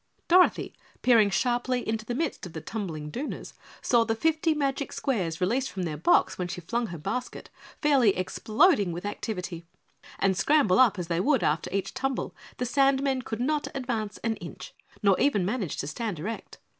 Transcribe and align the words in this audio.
Dorothy, 0.27 0.73
peering 1.03 1.29
sharply 1.29 1.87
into 1.87 2.05
the 2.05 2.15
midst 2.15 2.47
of 2.47 2.53
the 2.53 2.59
tumbling 2.59 3.11
Dooners, 3.11 3.53
saw 3.83 4.03
the 4.03 4.15
fifty 4.15 4.55
magic 4.55 4.91
squares 4.91 5.39
released 5.39 5.69
from 5.71 5.83
their 5.83 5.95
box 5.95 6.39
when 6.39 6.47
she 6.47 6.59
flung 6.59 6.87
her 6.87 6.97
basket, 6.97 7.51
fairly 7.83 8.17
exploding 8.17 8.91
with 8.93 9.05
activity, 9.05 9.63
and 10.17 10.35
scramble 10.35 10.79
up 10.79 10.97
as 10.97 11.05
they 11.05 11.19
would 11.19 11.43
after 11.43 11.69
each 11.71 11.93
tumble, 11.93 12.33
the 12.57 12.65
sandmen 12.65 13.21
could 13.23 13.41
not 13.41 13.67
advance 13.75 14.17
an 14.23 14.37
inch, 14.37 14.73
nor 15.03 15.19
even 15.21 15.45
manage 15.45 15.77
to 15.77 15.85
stand 15.85 16.17
erect. 16.17 16.57